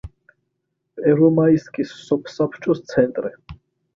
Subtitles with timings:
[1.01, 3.33] პერვომაისკის სოფსაბჭოს ცენტრი.